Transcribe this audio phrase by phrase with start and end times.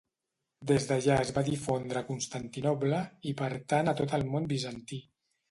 [0.69, 3.03] Des d'allà es va difondre a Constantinoble,
[3.33, 5.03] i per tant a tot el món bizantí.